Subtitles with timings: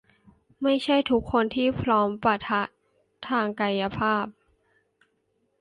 [0.63, 2.61] ไม่ใช่ทุกคนที่พร้อมปะทะ
[3.27, 4.25] ทางกายภาพ